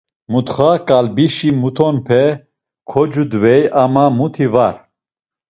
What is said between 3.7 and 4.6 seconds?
ama muti